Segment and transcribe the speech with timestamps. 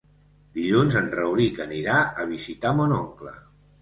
[0.59, 3.37] Dilluns en Rauric anirà a visitar mon oncle.